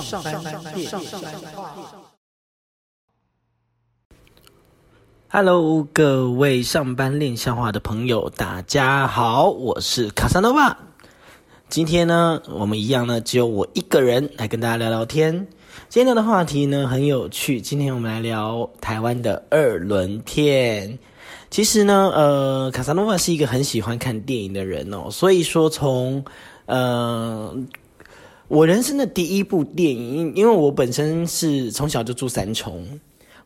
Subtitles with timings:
[0.00, 0.42] 上班
[0.74, 1.76] 练上班话。
[5.28, 10.78] Hello，各位上班练笑话的朋友，大家好，我是卡萨诺瓦。
[11.68, 15.46] 今天呢，我们一样呢，只有我一个人来跟大家聊聊天。
[15.90, 20.98] 今天聊的话题呢很有趣，今天我们来聊台湾的二轮片。
[21.50, 26.24] 其实呢，呃，卡萨诺瓦是一个很喜欢看电影的人哦，所以说从
[26.64, 27.54] 呃。
[28.48, 32.86] 我人生的第一部电影，因为我本身是从小就住三重，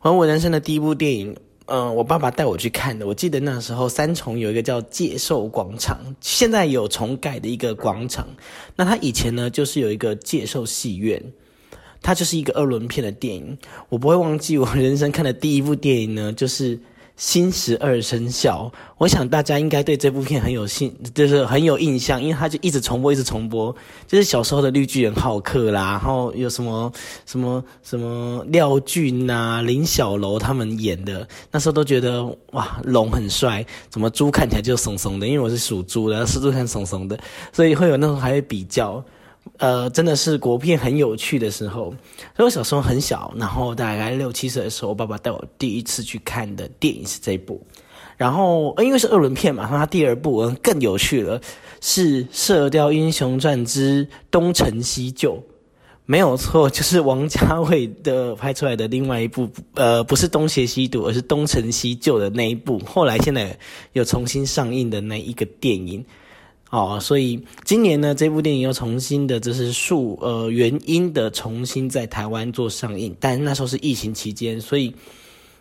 [0.00, 1.36] 而我人生的第一部电影，
[1.66, 3.06] 嗯，我爸爸带我去看的。
[3.06, 8.26] 我记得那时候三重有一个叫介寿广场，现在有重改的一个广场。
[8.74, 11.22] 那它以前呢，就是有一个介寿戏院，
[12.02, 13.56] 它就是一个二轮片的电影。
[13.88, 16.78] 我不会忘记我人生看的第一部电影呢，就是。
[17.16, 23.74] 新十二生肖，我想大家应该对这部片很有兴，就是很有印象，因为它就一直重播，一直重播，
[24.06, 26.92] 就是小时候的绿巨人浩克啦，然后有什么
[27.24, 35.26] 什么什么廖俊呐、林小楼他们演的，那时候都觉得哇，龙很帅，怎么猪看起来就怂怂的？
[35.26, 37.18] 因为我是属猪的，是猪看怂怂的，
[37.50, 39.02] 所以会有那种还会比较。
[39.58, 41.94] 呃，真的是国片很有趣的时候。
[42.36, 47.60] 所以我小时候很小，然后大概六七岁的时候，我爸爸带我第一次去看的电影是这部。
[48.16, 51.40] 然后因为是二轮片嘛，然后他第二部更有趣了，
[51.80, 55.34] 是《射雕英雄传之东成西就》，
[56.06, 62.78] 没有错，就是王家卫的拍出来的另外一部，呃，不是东邪西毒，而是东成西就的那一部。
[62.86, 63.58] 后来现在
[63.92, 66.04] 有重新上映的那一个电影。
[66.70, 74.92] 哦，所以今年呢，这部电影又重新的，这是数呃原因的重新在台湾做上映，但那时候是疫情期间，所以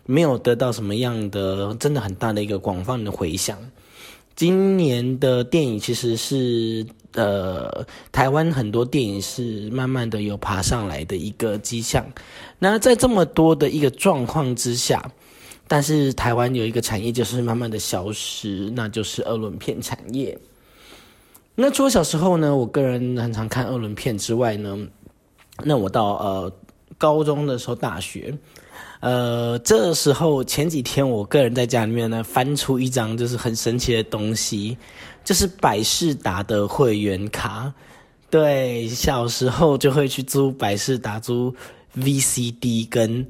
[0.04, 3.56] 没有得到什么样的真的很大的一个广泛的回响。
[4.34, 6.84] 今年的电影其实是
[7.14, 12.04] 呃台湾很多电影是慢慢的有爬上来的一个迹象。
[12.58, 15.02] 那在这么多的一个状况之下，
[15.68, 20.36] 但是台湾有一个产业就是慢慢的消失，那就是二轮片产业。
[21.58, 24.78] 那除了小时候呢，我个人很常看二轮片之外呢，
[25.64, 26.52] 那我到呃
[26.98, 28.36] 高中的时候，大学，
[29.00, 34.76] 呃这时候前几天，我个人在家里面呢翻出一张就是很神奇的东西，
[35.24, 37.72] 就是百事达的会员卡。
[38.28, 41.54] 对，小时候就会去租百事达租
[41.96, 43.26] VCD 跟。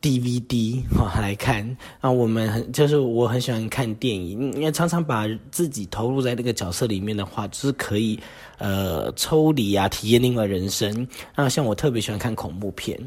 [0.00, 8.18] DVD 哈 来看啊，我们很就是我很喜欢看电影，因为常常把自己投入在那个角色里面的话，就是可以
[8.58, 11.06] 呃抽离啊，体验另外人生。
[11.36, 12.98] 那像我特别喜欢看恐怖片，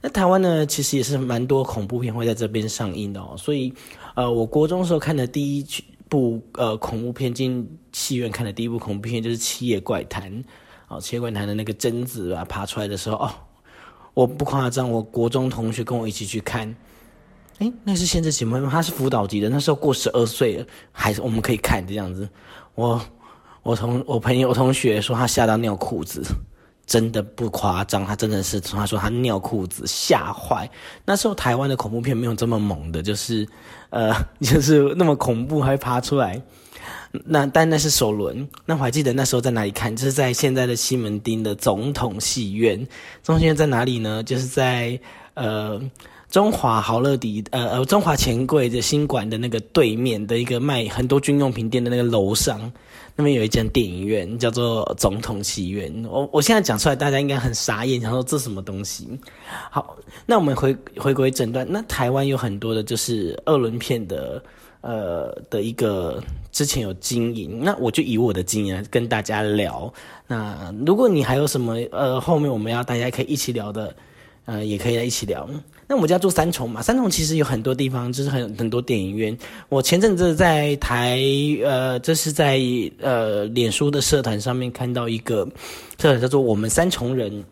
[0.00, 3.34] 那台湾呢其实也是蛮多恐怖片会在这边上映的哦。
[3.36, 3.72] 所以
[4.14, 5.66] 呃，我国中时候看的第一
[6.08, 10.32] 部呃恐怖片，进戏院看的第一部恐怖片就是《七夜怪谈》
[10.86, 13.30] 哦，《七夜怪谈》的那个贞子啊爬出来的时候哦。
[14.16, 16.74] 我不夸张，我国中同学跟我一起去看，
[17.58, 18.66] 哎，那是限制级吗？
[18.72, 22.26] 他是辅导级的，那时候过十二岁了，还是我们可以看这样子。
[22.74, 22.98] 我
[23.62, 26.22] 我同我朋友同学说他吓到尿裤子，
[26.86, 30.70] 真的不夸张，他真的是他说他尿裤子吓坏。
[31.04, 33.46] 那时候台湾的恐怖片没有这么猛的，就是
[33.90, 36.40] 呃， 就是那么恐怖还爬出来。
[37.24, 42.76] 那但那是首轮，那我还记得那时候在哪里看，就是在现在的西门町的总统戏院。
[43.22, 44.22] 总统戏院在哪里呢？
[44.22, 45.00] 就是在
[45.32, 45.80] 呃
[46.30, 52.70] 中华豪乐迪呃呃中华钱柜的新馆的那个对面的一个卖很多军用品店的那个楼上，
[53.16, 55.92] 那边有一间电影院叫做总统戏院。
[56.08, 59.08] 我我现在讲出来，大家应该很傻眼，想说这什么东西？
[59.70, 59.96] 好，
[60.26, 64.40] 那我们回回归整段，那台湾有很多的就是二轮片的。
[64.82, 66.22] 呃的一个
[66.52, 69.92] 之前有经营，那我就以我的经验跟大家聊。
[70.28, 73.96] 那如果你还有什么呃后面我们要大家可以一起聊的，
[74.44, 75.48] 呃也可以来一起聊。
[75.88, 79.36] 那我们家住三重嘛，三重其实有很多地方，就是很很多电影院。
[79.68, 81.20] 我前阵子在台
[81.64, 82.60] 呃，这是在
[83.00, 85.46] 呃脸书的社团上面看到一个
[86.00, 87.44] 社团叫做我们三重人。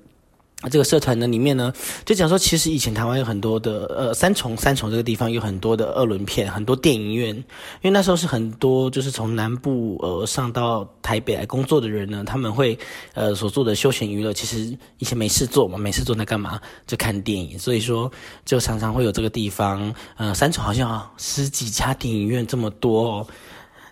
[0.70, 1.72] 这个社团呢，里面呢，
[2.05, 7.44] 就讲说，其实以前台湾有很多的，呃，三重三重这个地方有很多的二轮片，很多电影院，因
[7.82, 12.78] 为那时候是很多就是从南部呃上到台北来工作的人呢，他们会
[13.12, 16.61] 呃所做的休闲娱乐，其实以前没事做嘛，没事做在干嘛？
[16.87, 18.11] 就看电影，所以说
[18.44, 23.26] 就常常会有这个地方，呃，三重好像啊十几家电影院这么多哦。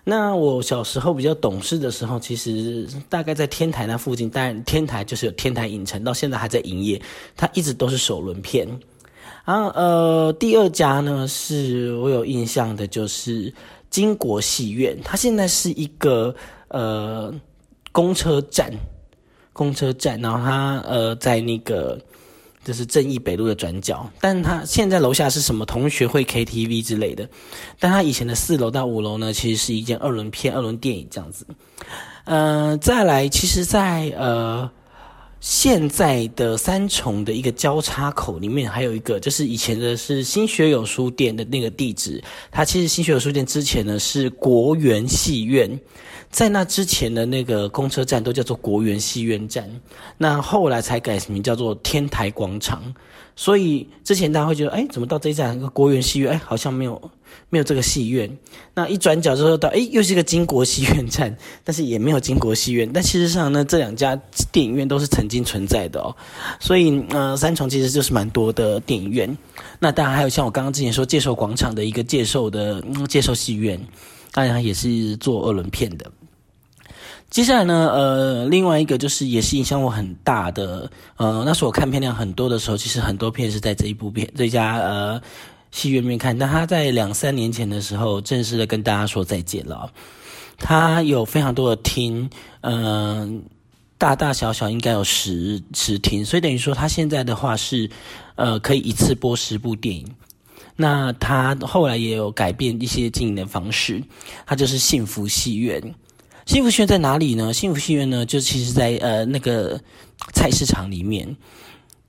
[0.05, 7.01] 那我小时候比较懂事的时候，其实大概在天台那附近，当然天台就是有天台影城，到现在还在营业，
[7.37, 8.67] 它一直都是首轮片。
[9.45, 13.53] 然后呃，第二家呢是我有印象的，就是
[13.89, 16.35] 金国戏院，它现在是一个
[16.67, 17.33] 呃
[17.91, 18.71] 公车站，
[19.53, 21.99] 公车站，然后它呃在那个
[22.63, 27.27] 就是正义北路的转角，但他现在楼下是什么同学会 KTV 之类的，
[27.79, 31.45] 但他以前的四楼到五楼呢，其实是一间二轮片、二轮电影这样子。
[32.25, 34.69] 呃，再来，其实，在呃。
[35.45, 42.23] 现在的三重的一个交叉口里面，还有一个就是以前的是新学友书店的那个地址。
[42.49, 45.77] 它其实新学友书店之前呢是国园戏院，
[46.33, 49.69] 在那之前的那个公车站都叫做国园戏院站，
[50.17, 52.81] 那后来才改名叫做天台广场。
[53.35, 56.99] 所以之前大家会觉得，哎，怎么到这一站国园戏院，哎，好像没有
[57.49, 58.35] 没有这个戏院。
[58.73, 62.89] 那一转角之后到，哎，又是一个金国戏院站，但是也没有金国戏院。
[62.91, 64.19] 但事实上呢，这两家
[64.51, 66.15] 电影院都是曾经存在的哦。
[66.59, 69.37] 所以，呃，三重其实就是蛮多的电影院。
[69.77, 73.79] 那当然还有像我刚刚之前说介寿广场的一个介寿的介寿戏院，
[74.31, 76.11] 当然也是做二轮片的。
[77.33, 80.87] 接下来呢，呃，另外一个就是也是影响我很大的，
[81.17, 85.19] 呃，那时候我看片量很多的时候，其实很多片是在这一部片这家呃
[85.71, 89.91] 戏院面看，但他在两三年前的时候正式的跟大家说再见了。
[90.59, 92.29] 他有非常多的厅，
[92.61, 93.41] 嗯，
[93.97, 97.89] 大大小小应该有十十厅，所以等于说他现在的话是，
[98.35, 100.05] 呃，可以一次播十部电影。
[100.75, 104.03] 那他后来也有改变一些经营的方式，
[104.45, 105.81] 他就是幸福戏院。
[106.45, 107.53] 幸福戏院在哪里呢？
[107.53, 109.79] 幸福戏院呢，就其实，在呃那个
[110.33, 111.35] 菜市场里面。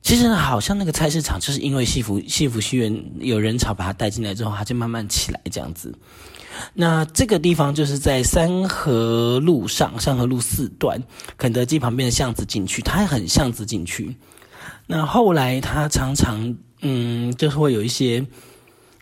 [0.02, 5.98] 其实好像那个菜市场，就是因为幸福幸福戏院有人潮把它带进来之后，它就慢慢起来这样子。
[6.74, 11.02] 那这个地方就是在三河路上，三河路四段，
[11.38, 14.14] 肯德基旁边的巷子进去，它很巷子进去。
[14.86, 18.26] 那后来它常常嗯，就是会有一些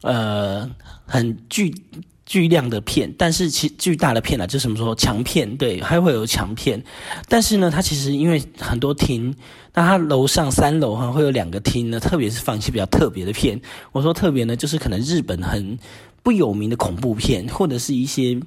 [0.02, 0.70] 呃
[1.04, 1.74] 很具。
[2.32, 6.82] 巨量的片，但是其巨大的片啊，就是什么说强片，对，还会有强片。
[7.28, 9.36] 但是呢，它其实因为很多厅，
[9.74, 13.60] 那它楼上三楼哈会有两个厅呢，特别是放一些比较特别的片。
[13.92, 15.78] 我说特别呢，就是可能日本很
[16.22, 18.40] 不有名的恐怖片，或者是一些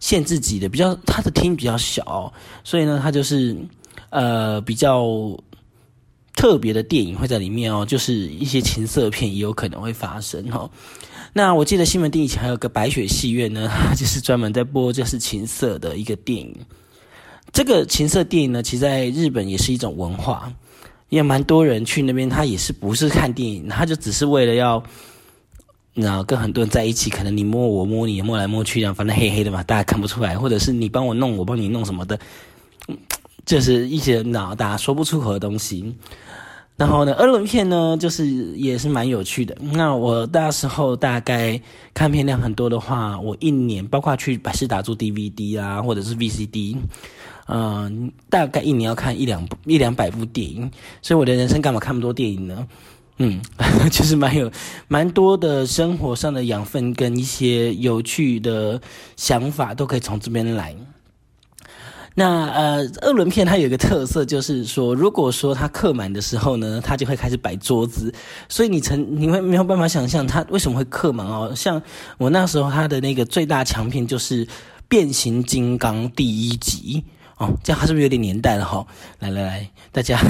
[0.00, 2.30] 限制级的，比较它的厅比较小，
[2.62, 3.56] 所以呢，它就是
[4.10, 5.02] 呃比较
[6.36, 10.68] 特别的电影会在里面哦，就是一些情色片也有可能会发生哈。
[11.32, 16.54] 那我记得西门町以前还有个白雪戏院呢， 就是专门在播就是情色的一个电影。
[17.52, 20.52] 这个情色电影呢，其实在日本也是一种文化，
[21.08, 24.82] 也蛮多人去那边，他也是不是看电影，他就只是为了要，
[25.94, 32.18] 然后跟很多人在一起，可能你摸我摸你摸来摸去，这样反正黑黑的嘛，大家看不出来，或者是你帮我弄，我帮你弄什么的，
[33.44, 35.94] 就是一些脑大家说不出口的东西。
[36.80, 39.54] 然后呢，二轮片呢，就是也是蛮有趣的。
[39.60, 41.60] 那我那时候大概
[41.92, 46.78] 看片量很多的话，我一年包括去百事达做 DVD 啊，或者是 VCD，
[47.48, 50.70] 嗯，大概一年要看一两部一两百部电影。
[51.02, 52.66] 所以我的人生干嘛看那么多电影呢？
[53.18, 53.38] 嗯，
[53.92, 54.50] 就是蛮有
[54.88, 58.80] 蛮多的生活上的养分跟一些有趣的
[59.16, 60.74] 想法都可以从这边来。
[62.14, 68.12] 那呃，二轮片它有一个特色，就是说，如果说它客满的时候呢，它就会开始摆桌子，
[68.48, 71.52] 所以你曾你会没有办法想象它为什么会客满哦。
[71.54, 71.80] 像
[72.18, 74.44] 我那时候它的那个最大强片就是
[74.88, 77.04] 《变形金刚》第一集。
[77.40, 78.86] 哦，这样他是不是有点年代了哈？
[79.18, 80.20] 来来来，大家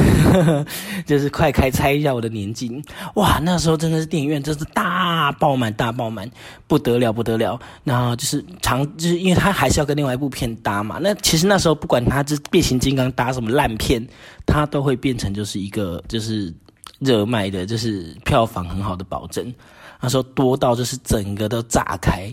[1.04, 2.70] 就是快开猜一下我的年纪。
[3.16, 6.30] 哇，那时候真的是电影院真是大爆满，大爆满，
[6.68, 7.58] 不得了不得了。
[7.82, 11.00] 然后就是长，就是因为他还是要跟另外一部片搭嘛。
[11.02, 14.06] 那其实那时候不管他这变形金刚搭什么烂片，
[14.46, 16.54] 他都会变成就是一个就是
[17.00, 19.52] 热卖的，就是票房很好的保证。
[20.00, 22.32] 那时候多到就是整个都炸开。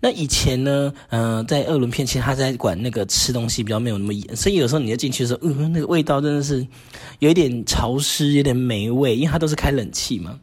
[0.00, 6.66] 那以前呢，嗯，在二轮片，其实他在管那个吃东西比较没有那么严，所以有时候你要进去的时候，嗯，那个味道真的是
[7.20, 10.38] 有一点潮湿，有点霉味，因为它都是开冷气嘛。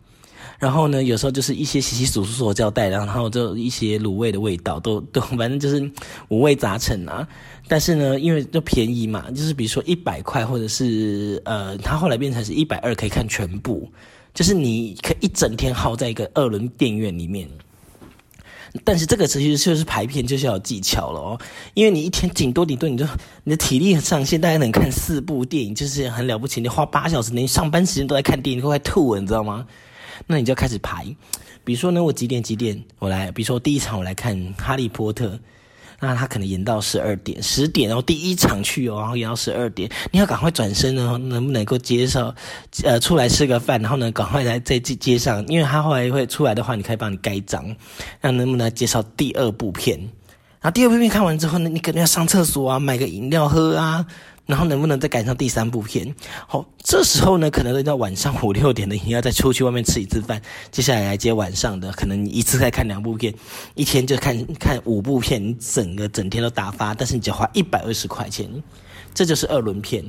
[0.57, 5.91] 然后呢，有时候就是一些洗洗簌簌的胶带，然后就一些卤味的味道，都都反正就是
[6.29, 7.27] 五味杂陈啊。
[7.67, 13.89] 但是呢，因为就便宜嘛，就是比如说一百块，或者是呃，它后来变成是一百二可以看全部，
[14.35, 17.49] 就是你可以一整天耗在一个二轮电影院里面。
[18.83, 21.39] 但是这个其实就是排片，就是要技巧了哦。
[21.73, 23.05] 因为你一天顶多顶多，你就
[23.43, 26.61] 你的体力上限大概能看四部电影，就是很了不起。
[26.61, 29.65] 你花八小时，你上班时间都在看电影，都快吐了，你知道吗？
[30.27, 31.05] 那你就开始排。
[31.63, 33.31] 比如说呢，我几点几点我来？
[33.31, 35.27] 比如说第一场我来看《哈利波特》。
[36.01, 42.33] 那他可能演到十二点、十点，然后第一场去哦，然后演到十二点，你要赶快转身呢，能不能够接受？
[42.83, 47.63] 呃，出来吃个饭，然后呢，赶快来在街街上，因为他后来会出来的话，你可以帮你盖章。
[48.19, 49.99] 那能不能介绍第二部片？
[50.59, 54.05] 然后第二部片看完之后呢，你可能要上厕所啊，买个饮料喝啊，
[54.45, 56.13] 然后能不能再赶上第三部片？
[56.47, 63.33] 好，这时候呢，可能到晚上五六点的，你要再出去外面吃一次饭，接下来来接晚上的，可能你一次再看两部片，
[63.75, 68.49] 一天就看看五部片，你整个整天都打发，但是你只花一百二十块钱，
[69.13, 70.03] 这就是二轮片。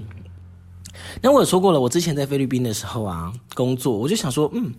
[1.21, 4.73] 那我有说过了，我之前在菲律宾的时候啊，工作我就想说，嗯，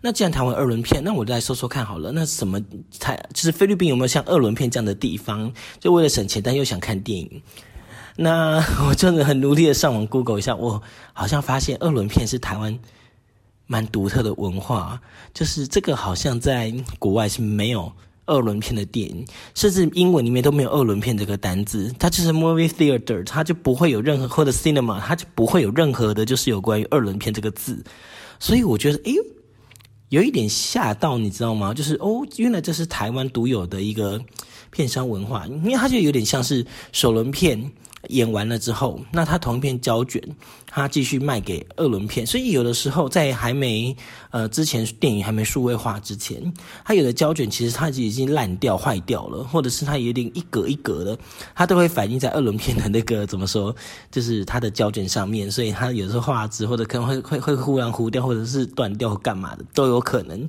[0.00, 2.12] 那既然谈完二轮片，那我就来说说看好了。
[2.12, 2.60] 那什么
[2.98, 5.52] 台就是菲律宾有没有像二轮片这样的地方？
[5.78, 7.42] 就为了省钱，但又想看电影。
[8.16, 12.78] 那 我真的很努力的上网 Google 一下，我好像发现二轮片是台湾
[13.66, 15.00] 蛮独特的文化，
[15.32, 17.90] 就是这个好像在国外是没有
[18.26, 27.82] 二轮片的电影，甚至英文里面都没有二轮片这个单字，它就是 movie theater，它就不会有任何或者 cinema，它就不会有任何的，就是有关于二轮片这个字，
[28.38, 29.24] 所以我觉得，哎呦，
[30.10, 31.72] 有一点吓到，你知道吗？
[31.72, 34.20] 就是哦，原来这是台湾独有的一个
[34.70, 37.72] 片商文化，因为它就有点像是首轮片。
[38.08, 40.20] 演完了之后，那他同一片胶卷，
[40.66, 42.26] 他继续卖给二轮片。
[42.26, 43.96] 所以有的时候在还没
[44.30, 46.52] 呃之前电影还没数位化之前，
[46.84, 51.16] 他有的胶卷其实它已经烂掉坏掉了，或者是它有点一格一格的，
[51.54, 53.74] 它都会反映在二轮片的那个怎么说，
[54.10, 55.48] 就是它的胶卷上面。
[55.48, 60.48] 所以它有时候画质或者可能会会会忽然糊掉，或者是断掉干嘛的都有可能。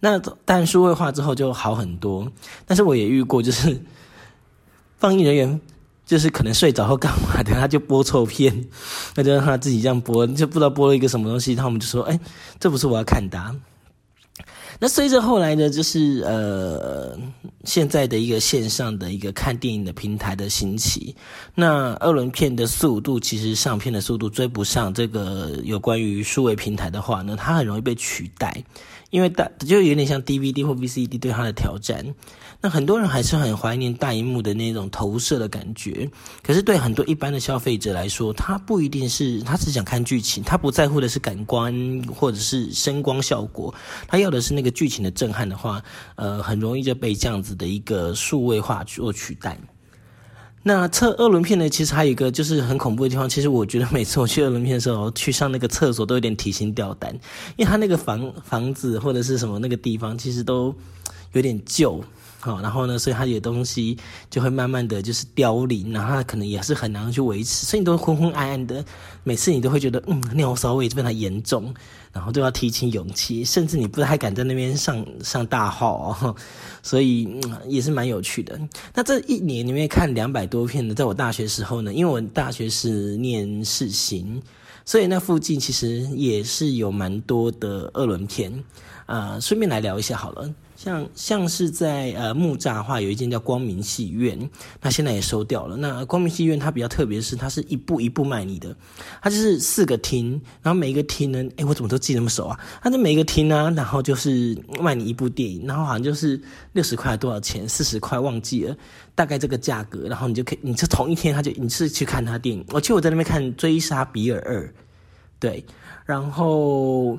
[0.00, 2.30] 那但数位化之后就好很多。
[2.66, 3.82] 但是我也遇过，就是
[4.98, 5.60] 放映人员。
[6.06, 8.66] 就是可能睡着或干嘛的，他就播错片，
[9.16, 11.54] 那就让他自己这样播，就不知道播了一个什么东西。
[11.54, 12.18] 他们就说：“哎，
[12.60, 13.38] 这不是我要看的。”
[14.80, 17.16] 那随着后来呢，就是呃，
[17.64, 21.14] 现在的一个线上的一个看电影的平台的兴起，
[21.54, 28.64] 那二轮片的速度其实上片的速度追不上这个有关于数位平台的话呢，它很容易被取代。
[29.10, 32.04] 因为大就有点像 DVD 或 VCD 对它的挑战，
[32.64, 36.10] 那很多人还是很怀念大荧幕的那种投射的感觉。
[36.42, 43.74] 可是对很多一般的消费者来说，他不一定是他只想看剧情，他不在乎的是感官或者是声光效果，
[44.08, 45.82] 他要的是那个剧情的震撼的话，
[46.16, 49.58] 呃，很容易就被这样子的一个数位化做取代。
[50.62, 51.68] 那测二轮片呢？
[51.68, 53.28] 其实还有一个就是很恐怖的地方。
[53.28, 57.12] 其实我觉得每次我去二轮片的时候，去上那个厕所都有点提心吊胆，
[57.56, 60.74] 因为他那个房房子或者是什么那个地方，其实都
[61.32, 62.02] 有点旧。
[62.44, 63.96] 好，然后呢，所以它有东西
[64.28, 68.84] 就会慢慢的就是凋零，然后它可能也是很难去维持，所以你都昏昏暗暗的，
[69.22, 71.72] 每次你都会觉得嗯尿骚味非常严重，
[72.12, 76.36] 然后都要提起勇气，甚至你不太敢在那边上上大号，
[76.84, 77.26] 所以
[77.66, 78.60] 也是蛮有趣的。
[78.92, 84.42] 那这一年里面看两百多片的，在我大学时候呢，因为我大学是念世行，
[84.84, 88.52] 所以那附近其实也是有蛮多的二轮片，
[89.06, 90.52] 啊，顺便来聊一下好了。
[90.76, 94.38] 像像是在呃木栅的话，有一间叫光明戏院，
[94.82, 95.76] 那现在也收掉了。
[95.76, 98.76] 那光明戏院它比较特别的是，它是一步一步卖你的，
[99.22, 102.58] 它就是四个厅，然后每一个厅呢，哎，我怎么都记那么熟啊？
[102.82, 106.40] 它的每一个厅呢，然后就是卖你一部电影，然后好像就是
[106.72, 108.76] 六十块多少钱，四十块忘记了，
[109.14, 112.64] 大概这个价格，然后你就可以，你是同一天他就你是去看他电影。
[112.70, 114.66] 我记得我在那边看《追杀比尔二》，
[115.38, 115.64] 对，
[116.04, 117.16] 然后。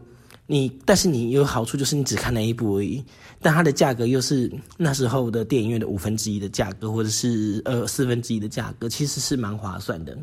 [0.48, 3.04] 你，但是你有好处就是你只看那一部而已，
[3.46, 10.18] 但它的价格又是那时候的电影院的五分之一的价格，或者是呃四分之一的价格，其实是蛮划算的。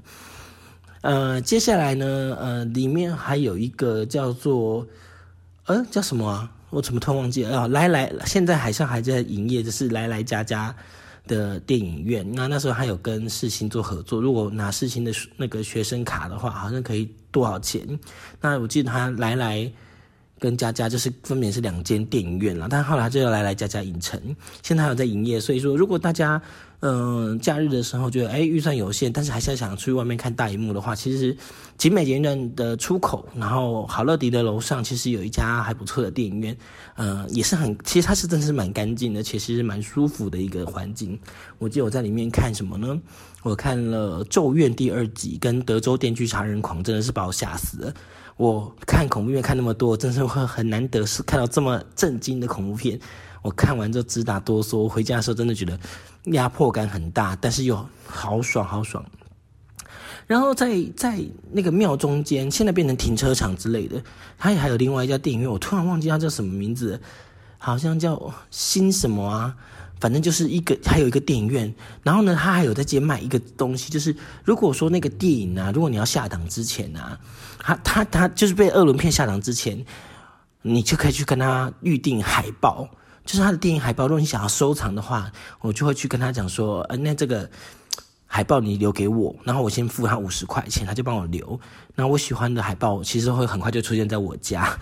[1.03, 4.85] 呃，接下来呢，呃，里面还有一个叫做，
[5.67, 6.51] 呃，叫什么啊？
[6.71, 7.61] 我怎么突然忘记了？
[7.61, 10.75] 啊，来来，现在好像还在营业，就是来来家家
[11.29, 12.29] 的电影院。
[12.29, 17.87] 那那时候还有跟世新做合作，如果拿世新的那个学生卡的话，好像可以多少钱？
[18.41, 19.73] 那我记得他来来。
[20.43, 24.21] 跟佳佳就是分别是两间电影院了，但后来就要来来佳佳影城，
[24.61, 25.39] 现在还有在营业。
[25.39, 26.43] 所以说，如果大家
[26.81, 31.37] 嗯假日的时候觉得哎预算有限，但是还是想出去外面看大荧幕的话，其实
[31.79, 36.57] 景美捷运站的出口，然后好乐迪的楼上其实有一家还不错的电影院，
[36.97, 41.17] 呃也是很，其实它是真的是蛮干净的，且其实蛮舒服的一个环境。
[41.59, 43.01] 我记得我在里面看什么呢？
[43.45, 47.95] 我看了《咒怨》第二集跟《德州电锯杀人狂》，真的是把我吓死了。
[48.37, 52.99] 我看恐怖片看那么多，真是会很难得是看到这么震惊的恐怖片。
[53.43, 55.79] 我看完之后直打哆嗦，回家的时候真的觉得
[56.27, 59.05] 压迫感很大，但是又好爽好爽。
[60.27, 61.21] 然后在在
[61.51, 64.03] 那个庙中间，现在变成停车场之类的，
[64.39, 67.01] 它也还有另外一家电影院，我突然忘记它叫什么名字，
[67.59, 69.57] 好像叫新什么啊。
[70.03, 77.17] 反正就是一个，还有一个电影院，然后呢，他还有在街卖一个东西，就是如果说那个电影啊，如果你要下档之前啊，
[77.61, 79.87] 他他他就是被二轮片下档之前，
[80.63, 82.89] 你就可以去跟他预定海报，
[83.25, 84.09] 就是他的电影海报。
[84.09, 85.31] 如果你想要收藏的话，
[85.61, 87.49] 我就会去跟他讲说，呃，那这个。
[88.35, 91.61] 海报你留给我，然后我先付他五十块钱，他就帮我留。
[91.95, 94.75] 那我喜欢的海报其实会很快就出现在我家，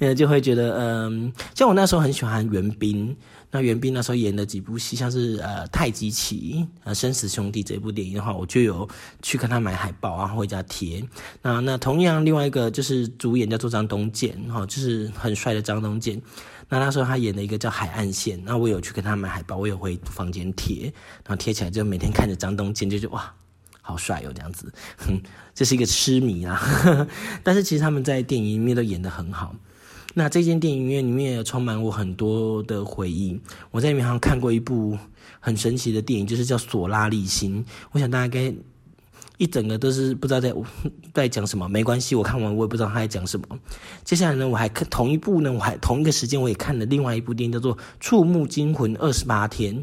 [0.00, 3.16] 呃， 就会觉得，嗯，像我那时候很喜欢袁彬，
[3.54, 6.54] 那袁彬那时候演的几部戏，像是呃《太极旗》
[6.84, 8.88] 呃《生死兄弟》这部电影的话，我就有
[9.20, 11.04] 去跟他买海报，然后回家贴。
[11.42, 16.20] 那那同样另外一个就是主演叫做张东健，哈，就是很帅的张东健。
[16.70, 23.30] 那那时候他演的一个叫《海岸线》，那我有去跟他买海报，我有回房间贴，然后贴起来就每天看着张东健，就觉得哇，
[23.82, 25.20] 好帅哦，这样子，哼，
[25.54, 26.58] 这是一个痴迷啊。
[27.44, 29.54] 但是其实他们在电影里面都演得很好。
[30.14, 33.40] 那这间电影院里面也充满我很多的回忆。
[33.70, 34.98] 我在里面好像看过一部
[35.40, 37.64] 很神奇的电影，就是叫《索拉利星》。
[37.92, 38.54] 我想大家该。
[39.38, 40.54] 一整个都是不知道在
[41.12, 43.46] 在讲什么，没关系，我看完我也不知道他在讲什么。
[44.04, 49.74] 接下来呢，我还看同一部呢，我还同一个时间我也看了另外一部电影，叫做《触目惊魂二十八天》。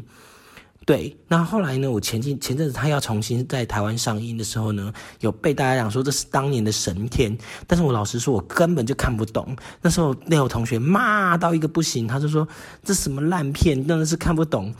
[0.86, 9.56] 对，那后来呢，我前进前阵子他要重新在台湾上映的时候呢，有被大家讲说这是当年的神片，但是我老实说，我根本就看不懂。
[9.82, 12.46] 那时候那有同学骂到一个不行，他就说
[12.82, 14.74] 这什么烂片，真的是看不懂。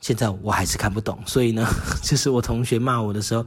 [0.00, 1.66] 现在我还是看不懂，所以呢，
[2.02, 3.46] 就是我同学骂我的时候。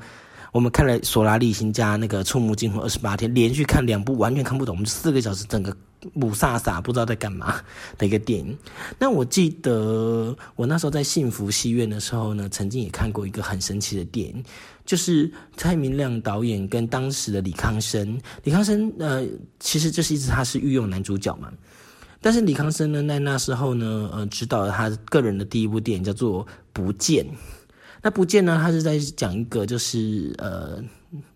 [0.52, 4.74] 我们看了《索拉利星》加那个《触目惊魂二十八天》，连续看两部，完全看不懂。
[4.74, 5.76] 我们四个小时，整个
[6.14, 7.62] 母萨萨不知道在干嘛
[7.98, 8.58] 的一个电影。
[9.00, 14.44] 那我记得我那时候在幸福戏院的时候呢，曾经也看过一个很神奇的电影，
[14.86, 18.20] 就是蔡明亮导演跟当时的李康生。
[18.44, 19.26] 李康生呃，
[19.60, 21.52] 其实这是一直他是御用男主角嘛。
[22.22, 27.26] 但是李康生呢，在那时候呢，呃，指导了他个人的第一部电影，叫做《不见》。
[28.02, 28.60] 那不见呢？
[28.62, 30.80] 他是在讲一个就是呃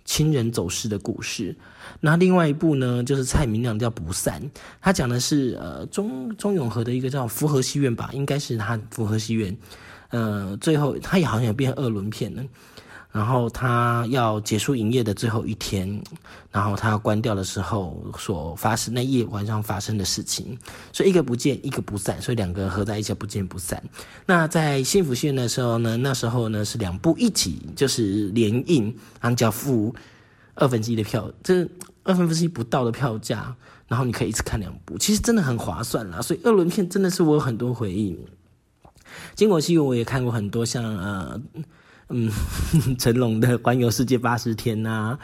[0.10, 1.56] 亲人走失的故事。
[2.00, 4.42] 那另外一部呢，就是蔡明亮叫《不散》，
[4.82, 9.56] 他讲的是呃中中永和的一个叫福和戏院吧，应该是他福和戏院。
[10.10, 12.44] 呃，最后他也好像有变二轮片了。
[13.12, 16.00] 然后他要结束营业的最后一天，
[16.52, 20.56] 然后他要关掉的时候所发生那夜晚上发生的事情，
[20.93, 23.84] 所以一个不见一个不散，所以两个合在一起不见不散。
[24.28, 29.95] 那在幸福线的时候呢，那时候呢是两部一起就是联映，然后只要付
[30.54, 31.67] 二分之一的票，这
[32.04, 33.56] 二分之一不到的票价，
[33.88, 36.22] 然后你可以一次看两部，其实真的很划算啦。
[36.22, 38.15] 所以二轮片真的是我有很多回忆。
[39.34, 41.41] 金果戏我也看过很多，像呃。
[42.10, 42.32] 嗯，
[42.98, 45.17] 成龙的《环游世界八十天》呐，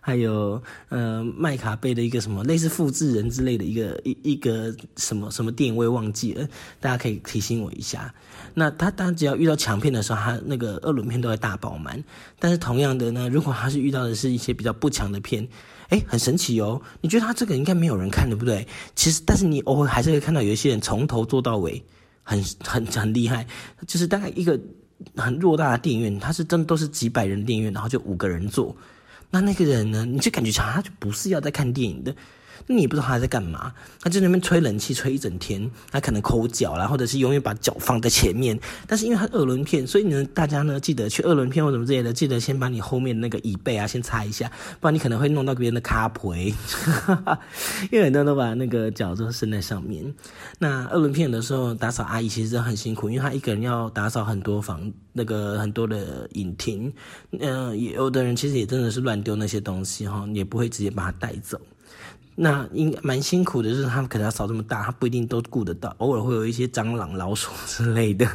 [0.00, 6.48] 还有呃麦卡贝的一个什么类似复制人之类的一个一一个什么什么电影，我也忘记了，
[6.80, 8.12] 大家可以提醒我一下。
[8.54, 12.02] 那他当只要遇到强片的时候，他那个二轮片都会大爆满。
[12.40, 15.46] 但是同样的呢，如果他是遇到的是一些比较不强的片，
[15.90, 16.82] 哎，很神奇哦。
[17.00, 18.66] 你觉得他这个应该没有人看，对不对？
[18.96, 21.80] 其实，但是你偶尔还是会看到有一些人从头做到尾，
[22.24, 23.46] 很很很厉害，
[23.86, 24.58] 就是大概一个。
[25.16, 28.76] 很偌大的电影院，他是真的都是几百人电影院，然后就五个人坐，
[29.30, 32.14] 那那个人呢，你就感觉他就不是要在看电影的。
[32.66, 38.58] 你不知道他在干嘛，他就那边吹冷气吹一整天，他可能抠脚啦，或者是永远把脚放在前面。
[38.86, 46.54] 但是因为他二轮片，所以呢，大家呢记得去二轮片或什么之类的，记得先把你后面那个椅背啊先擦一下， 不然你可能会弄到别人的卡腿。
[47.90, 50.14] 因为很多人都把那个脚都伸在上面。
[50.58, 56.92] 那二轮片的时候，打扫阿姨其实很辛苦，因为她一个人要打扫很多房，那个很多的影厅。
[57.38, 61.60] 嗯，有的人其实也真的是乱丢那些东西哈，也不会直接把它带走。
[62.34, 68.26] 那应蛮辛苦的，就是他们可能要扫这么大，他不一定都顾得到， 偶尔会有一些蟑螂、老鼠之类的，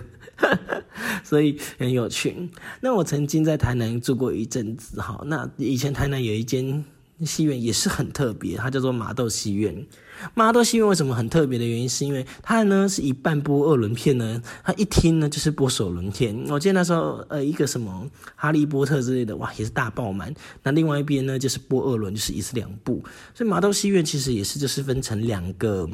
[1.23, 2.49] 所以很有趣。
[2.81, 6.83] 那我曾经在台南住过一阵子，哈，那以前台南有一间。
[7.25, 9.85] 戏院也是很特别，它叫做麻豆戏院。
[10.33, 16.35] 麻豆戏院为什么很特别的原因，是因为它呢是一半播二轮片呢，它一听呢就是播首轮片。
[16.49, 20.33] 我记得那时候，呃，一个什么哈利波特之类的，哇，也是大爆满。
[20.63, 23.03] 那另外一边呢就是播二轮，就是一次两部。
[23.33, 25.87] 所以麻豆戏院其实也是就是分成两个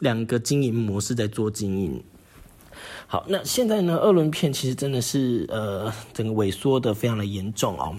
[0.00, 2.02] 两个经营模式在做经营。
[3.06, 7.94] 好，那现在呢二轮片其实真的是呃整个萎缩的非常的严重哦。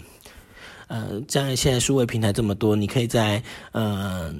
[0.94, 4.32] 呃，在现在数位平台这么多，你可以在呃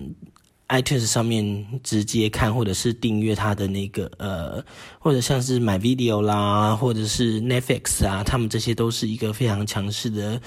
[0.68, 4.64] iTunes 上面直接看，或者是订阅它的那个呃，
[5.00, 10.40] 或者像是买 video 啦，或者是 Netflix 啊，他们这些都是一个非常强势的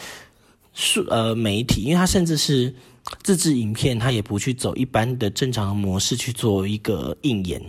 [0.75, 2.73] 数呃媒体，因为它甚至是
[3.25, 7.61] 自制影片，它也不去走一般的正常的模式去做一个应演。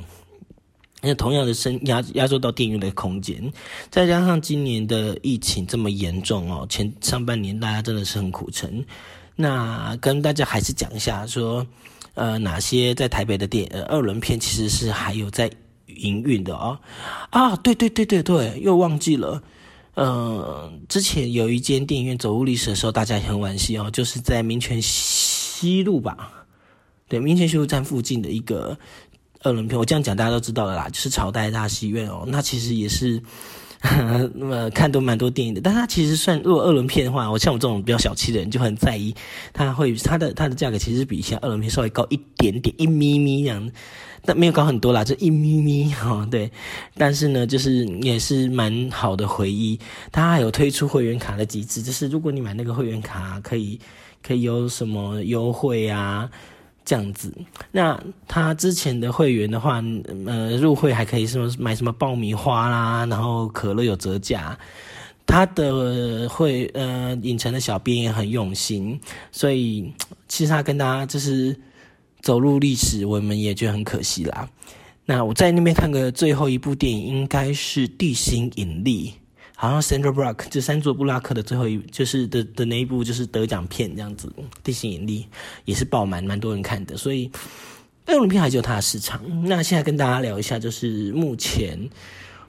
[1.02, 3.52] 那同样的生压压缩到电影院的空间，
[3.90, 8.84] 再加上今年的疫情这么严重哦，前上半年大家真的是很苦撑。
[9.36, 11.66] 那跟大家还是讲一下，说
[12.16, 15.52] 呃哪些在台北的电呃二轮片其实是还有在
[15.86, 16.80] 营运的哦。
[17.30, 19.44] 啊，对对对对对，又忘记了。
[19.94, 26.46] 呃，之前有一间电影院走入历史的时候，大家也很惋惜哦，就是在民权西路吧，
[27.08, 28.78] 对，民权西路站附近的一个
[29.48, 33.22] 二轮片，我这样讲大家都知道了啦，就是朝代大戏院哦，那其实也是。
[34.34, 39.14] 那么看都蛮多电影的，但它其实算如果二轮片的话，我像我这种比较小气的人就很在意，
[39.54, 43.72] 它会它的它的价格其实比一下二轮片稍微高一点点一咪咪这样，
[44.26, 46.52] 但没有高很多啦，就一咪咪哈 对，
[46.96, 49.80] 但是呢就是也是蛮好的回忆。
[50.12, 53.80] 它还有推出会员卡的机制，就是如果你买那个会员卡，可以
[54.24, 56.28] 可以有什么优惠啊？
[56.88, 57.34] 这样子，
[57.70, 59.84] 那他之前的会员的话，
[60.26, 64.58] 呃，入会还可以什么买什么爆米花啦，然后可乐有折价。
[65.26, 68.98] 他的会呃，影城的小编也很用心，
[69.34, 69.92] 所以
[70.30, 71.54] 其实他跟大家就是
[72.22, 74.48] 走入历史，我们也觉得很可惜啦。
[75.06, 79.10] 那我在那边看的最后一部电影，应该是《地心引力》。
[79.60, 84.32] 好像 Central Block 就三座布拉克的最后一就是的的那一部就是得奖片这样子，
[84.64, 85.26] 地心引力
[85.66, 87.28] 也是爆满，蛮多人看的，所以
[88.06, 89.20] 二轮片还是有它的市场。
[89.44, 91.90] 那现在跟大家聊一下，就是目前，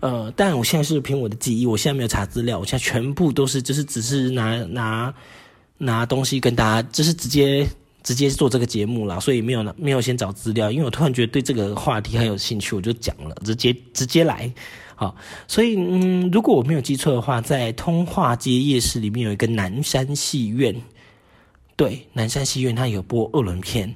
[0.01, 5.15] 呃，但我现在是凭我的记忆，我现在没有查资料，我现在全部都是就是只是拿拿
[5.79, 7.67] 拿东西跟大家，就是直接
[8.03, 14.53] 直接做这个节目啦，所以没有没有先找资料，因为我突然觉得对这个话题很有兴趣，我就讲了，直接直接来。
[15.01, 15.15] 好，
[15.47, 20.75] 所以嗯，如果我没有记错的话，在通化街夜市里面有一个南山戏院，
[21.77, 23.95] 对，南山戏院它有播二轮片，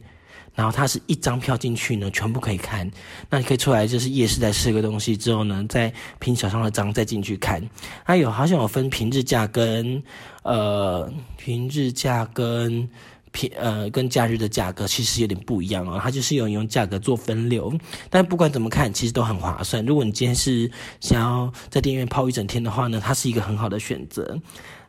[0.55, 2.88] 然后它是一张票进去呢，全部可以看，
[3.29, 7.61] 那你可以出来就是夜市在吃个东西之后呢，再凭小上的章再进去看，
[8.07, 10.01] 它有好像有分平日价跟
[10.45, 12.88] 呃平日价跟。
[13.33, 17.73] 平呃，跟假日的价格其实有点不一样哦，它就是有用价格做分流，
[18.09, 19.85] 但不管怎么看，其实都很划算。
[19.85, 24.38] 如果你今天是想要在电影院泡一整天的话呢，它是一个很好的选择。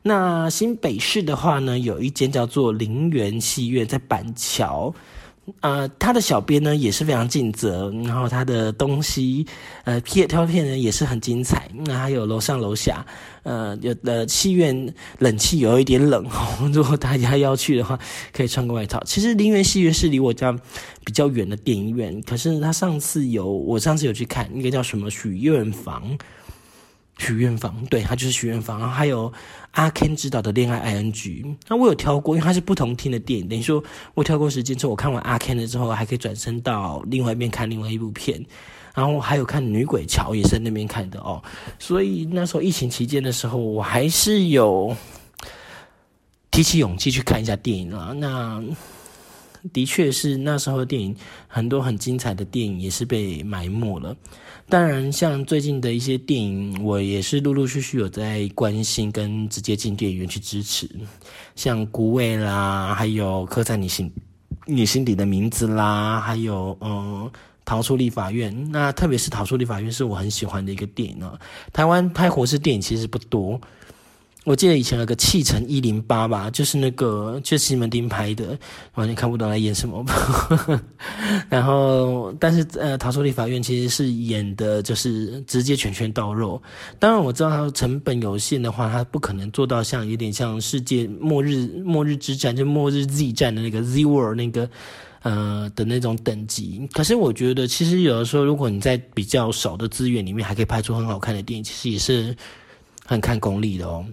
[0.01, 4.93] 那新北市的话呢，有一间叫做林园戏院，在板桥。
[5.59, 9.45] 呃，他的小编呢也是非常尽责，然后他的东西，
[9.83, 11.69] 呃，片挑片呢也是很精彩。
[11.85, 13.05] 那还有楼上楼下，
[13.43, 17.99] 呃，有的戏院冷气有一点冷哦， 如果大家要去的话，
[18.31, 19.03] 可以穿个外套。
[19.05, 20.51] 其实林园戏院是离我家
[21.03, 26.17] 比较远的电影院，可是他上次有，我上次有去看，那个叫什么许愿房。
[27.17, 28.79] 许愿房，对，它就是许愿房。
[28.79, 29.31] 然后还有
[29.71, 31.11] 阿 Ken 执导的《恋爱 ING》，
[31.67, 38.43] 那我有挑过，因为它是不同厅的电影，等于说我挑过时间之后，我看完阿 Ken 了之后，还可以转身到另外一边看另外一部片。
[38.95, 41.41] 然后还有看《女鬼桥》，也是那边看的哦。
[41.79, 44.95] 所以那时候疫情期间的时候，我还是有
[46.51, 48.13] 提起勇气去看一下电影啊。
[48.15, 48.63] 那
[49.71, 51.15] 的确是那时候的电影，
[51.47, 54.15] 很多很精彩的电影也是被埋没了。
[54.69, 60.89] 当然，像最近的一些电影，我也是陆陆续续有在关心跟直接进电影院去支持，
[61.55, 64.11] 像《孤味》啦，还有《刻在你心
[64.65, 67.29] 你心底的名字》啦，还有嗯，
[67.65, 68.55] 《逃出立法院》。
[68.69, 71.37] 那特别是《逃出立法院》是我很喜欢的一个电影啊。
[71.73, 73.59] 台湾拍活尸电影其实不多。
[74.43, 78.57] 我记得以前有个《气城一零八》吧，就是那个就是西门町拍的，
[78.95, 80.05] 完全看不懂在演什么。
[81.49, 86.61] 然后，但是呃，《逃出立法院》其实是演的就是直接拳拳到肉。
[86.99, 94.69] 当然我知道它成本有限的话，它不可能做到像有点像世界末日末日之战，就末日 Z 战的那个 Z War 那个
[95.21, 96.85] 呃的那种等级。
[96.91, 102.35] 可是我觉得，其实有的时候，如果你在比较少的资源里面，还可以拍出很好看的电影，其实也是
[103.05, 104.05] 很看功力的哦。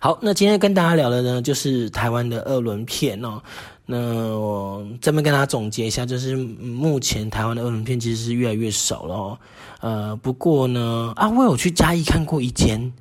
[0.00, 3.42] 好，那今天跟大家聊的呢，就是台湾的二轮片哦。
[3.86, 3.98] 那
[4.38, 9.38] 我这边跟大家总结一下，就是目前台湾的二轮片其实是越来越少了。
[9.80, 12.92] 呃，不过呢，啊，我有去嘉义看过一间，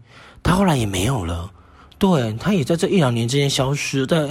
[0.42, 1.52] 他后来也没有了。
[1.98, 4.28] 对，他也在这一两年之间消失，在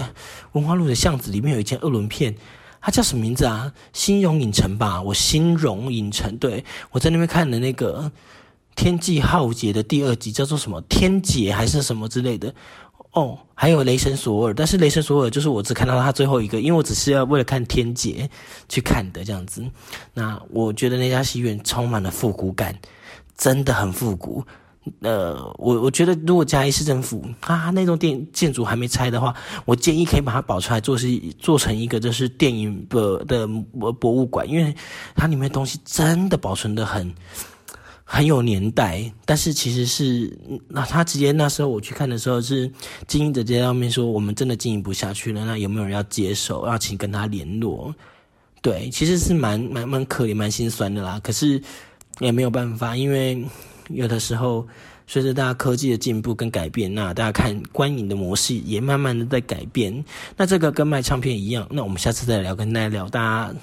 [0.53, 2.35] 文化路的巷子里面有一间二轮片，
[2.81, 3.73] 它叫什么名字啊？
[3.93, 8.11] 新荣影城吧，我新荣影城，对我在那边看的那个。
[8.79, 10.81] 天际浩劫的第二集叫做什么？
[10.83, 12.55] 天劫还是什么之类的？
[13.11, 18.31] 哦，还有雷神索尔，但是雷神索尔就是我只看到他最后一个，因为我只是要为了看天劫
[18.69, 19.65] 去看的这样子。
[20.15, 22.73] 那我觉得那家戏院充满了复古感，
[23.37, 24.45] 真的很复古。
[25.01, 33.45] 呃，我我觉得如果嘉义市政府啊那栋电建筑还没拆的话，我建议可以把它保出来，做是做成一个就是电影的的
[33.99, 34.73] 博物馆，因为
[35.17, 37.13] 它里面东西真的保存的很。
[38.11, 40.35] 很有年代，但是其实是
[40.67, 42.69] 那他直接那时候我去看的时候是
[43.07, 46.67] 经营者在上面说我们真的经营不下去了，那有没有人要接手？
[46.67, 47.95] 要请跟他联络。
[48.63, 51.21] 对，其实是蛮蛮蛮可怜、蛮心酸的啦。
[51.23, 51.63] 可是
[52.21, 53.45] 也没有办法，因为
[53.91, 54.67] 有的时候
[55.09, 60.05] 随着大家科技的进步跟改变，那大家看观影的模式也慢慢的在改变。
[60.37, 63.55] 那这个跟卖唱片一样，那我们下次再聊，跟大家聊大家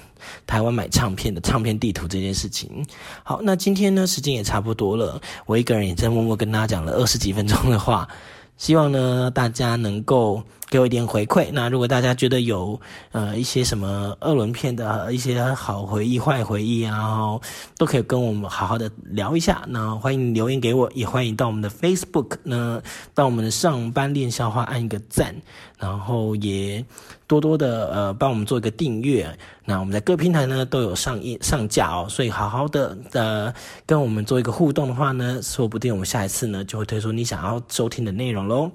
[0.48, 2.84] 台湾买唱片的唱片地图这件事情。
[3.24, 8.08] 好，那今天呢时间也差不多了，我一个人也在默默跟大家讲了二十几分钟的话，
[8.58, 10.44] 希望呢大家能够。
[10.68, 11.50] 给我一点回馈。
[11.54, 12.78] 那如果大家觉得有
[13.12, 17.40] 呃一些什么二轮片的一些好回忆、坏回忆啊，
[17.78, 19.64] 都可以跟我们好好的聊一下。
[19.68, 22.82] 那欢迎留言给我，也欢迎到我们的 Facebook 呢，
[23.14, 25.36] 到我们的上班练笑话按一个赞，
[25.78, 26.84] 然后也
[27.28, 29.38] 多多的呃帮我们做一个订阅。
[29.66, 33.54] 那我们在各平台呢都有上一上架哦，所以好好的呃
[33.86, 38.72] 跟我们做一个互动的话呢，说不定我们下一次呢就会推出你想要收听的内容喽。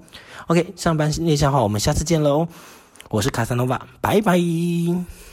[0.47, 2.47] OK，上班练笑话，我们下次见喽！
[3.09, 5.30] 我是卡萨诺瓦，拜拜。